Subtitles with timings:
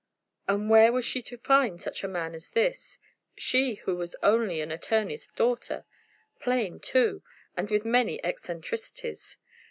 [0.47, 2.97] And where was she to find such a man as this?
[3.35, 5.85] she who was only an attorney's daughter,
[6.39, 7.21] plain, too,
[7.55, 9.37] and with many eccentricities.